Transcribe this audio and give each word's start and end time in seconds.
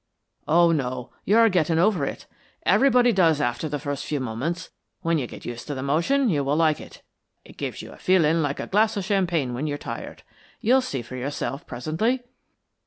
"Oh, 0.47 0.71
no, 0.71 1.11
you 1.25 1.37
are 1.37 1.47
getting 1.47 1.77
over 1.77 2.07
it. 2.07 2.25
Everybody 2.65 3.11
does 3.13 3.39
after 3.39 3.69
the 3.69 3.77
first 3.77 4.03
few 4.03 4.19
moments. 4.19 4.71
When 5.01 5.19
you 5.19 5.27
get 5.27 5.45
used 5.45 5.67
to 5.67 5.75
the 5.75 5.83
motion 5.83 6.27
you 6.27 6.43
will 6.43 6.55
like 6.55 6.81
it. 6.81 7.03
It 7.45 7.55
gives 7.55 7.83
you 7.83 7.91
a 7.91 7.97
feeling 7.97 8.41
like 8.41 8.59
a 8.59 8.65
glass 8.65 8.97
of 8.97 9.05
champagne 9.05 9.53
when 9.53 9.67
you're 9.67 9.77
tired. 9.77 10.23
You'll 10.59 10.81
see 10.81 11.03
for 11.03 11.15
yourself 11.15 11.67
presently." 11.67 12.23